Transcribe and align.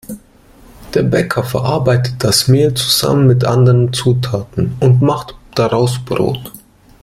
Der 0.95 1.03
Bäcker 1.03 1.43
verarbeitet 1.43 2.23
das 2.23 2.47
Mehl 2.47 2.73
zusammen 2.73 3.27
mit 3.27 3.43
anderen 3.45 3.93
Zutaten 3.93 4.75
und 4.79 4.99
macht 5.03 5.35
daraus 5.53 6.03
Brot. 6.03 6.51